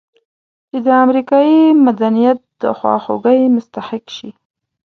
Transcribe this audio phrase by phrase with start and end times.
[0.69, 4.29] چې د امریکایي مدنیت د خواخوږۍ مستحق شي.